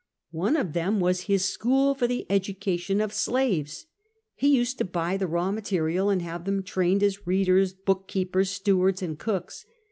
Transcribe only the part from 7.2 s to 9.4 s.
readers, book keepers, stewards, and